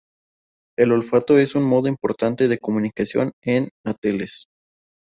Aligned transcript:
El 0.79 0.93
olfato 0.93 1.37
es 1.37 1.53
un 1.53 1.63
modo 1.63 1.87
importante 1.87 2.47
de 2.47 2.57
comunicación 2.57 3.33
en 3.43 3.69
Ateles. 3.85 4.47